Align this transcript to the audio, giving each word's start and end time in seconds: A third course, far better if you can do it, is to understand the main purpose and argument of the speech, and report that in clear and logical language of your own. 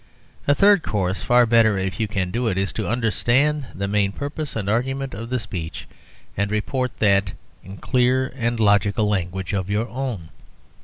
A 0.47 0.55
third 0.55 0.81
course, 0.81 1.21
far 1.21 1.45
better 1.45 1.77
if 1.77 1.99
you 1.99 2.07
can 2.07 2.31
do 2.31 2.47
it, 2.47 2.57
is 2.57 2.73
to 2.73 2.87
understand 2.89 3.67
the 3.75 3.87
main 3.87 4.11
purpose 4.11 4.55
and 4.55 4.67
argument 4.67 5.13
of 5.13 5.29
the 5.29 5.37
speech, 5.37 5.87
and 6.35 6.49
report 6.49 6.97
that 6.97 7.33
in 7.63 7.77
clear 7.77 8.33
and 8.35 8.59
logical 8.59 9.07
language 9.07 9.53
of 9.53 9.69
your 9.69 9.87
own. 9.89 10.29